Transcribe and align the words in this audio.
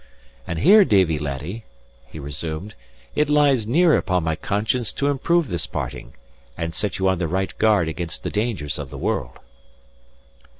And 0.47 0.57
here, 0.57 0.83
Davie, 0.83 1.19
laddie," 1.19 1.63
he 2.07 2.17
resumed, 2.17 2.73
"it 3.13 3.29
lies 3.29 3.67
near 3.67 3.95
upon 3.95 4.23
my 4.23 4.35
conscience 4.35 4.91
to 4.93 5.09
improve 5.09 5.49
this 5.49 5.67
parting, 5.67 6.15
and 6.57 6.73
set 6.73 6.97
you 6.97 7.07
on 7.07 7.19
the 7.19 7.27
right 7.27 7.55
guard 7.59 7.87
against 7.87 8.23
the 8.23 8.31
dangers 8.31 8.79
of 8.79 8.89
the 8.89 8.97
world." 8.97 9.37